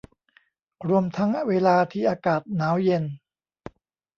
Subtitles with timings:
[0.87, 3.03] รวมทั้งเวลาที่อากาศหนาวเย็น